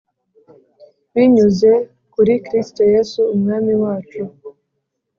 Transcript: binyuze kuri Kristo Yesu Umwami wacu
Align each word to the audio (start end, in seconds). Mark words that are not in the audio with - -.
binyuze 1.13 1.71
kuri 2.13 2.33
Kristo 2.45 2.81
Yesu 2.93 3.21
Umwami 3.33 3.73
wacu 3.83 4.21